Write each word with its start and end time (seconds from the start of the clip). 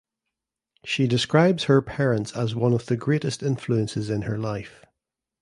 She 0.83 1.05
describes 1.05 1.65
her 1.65 1.79
parents 1.79 2.31
as 2.35 2.55
one 2.55 2.73
of 2.73 2.87
the 2.87 2.97
greatest 2.97 3.43
influences 3.43 4.09
in 4.09 4.23
her 4.23 4.39
life. 4.39 4.83